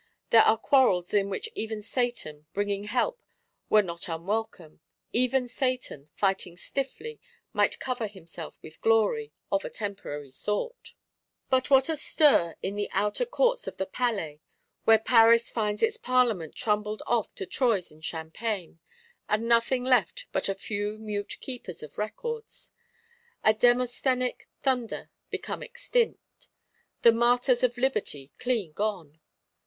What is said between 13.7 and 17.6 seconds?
the Palais, when Paris finds its Parlement trundled off to